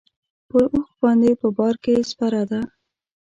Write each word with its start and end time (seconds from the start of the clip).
پر 0.49 0.63
اوښ 0.73 0.89
باندې 1.01 1.31
په 1.41 1.47
بار 1.57 1.75
کې 1.83 1.93
سپره 2.11 2.41
ده. 2.49 2.61